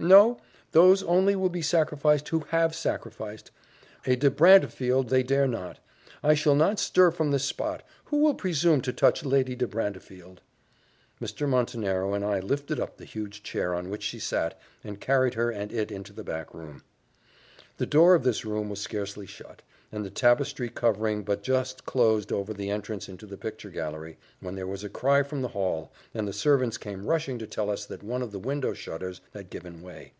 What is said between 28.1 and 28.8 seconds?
of the window